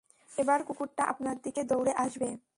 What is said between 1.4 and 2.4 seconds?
দিকে দৌড়ে আসবে।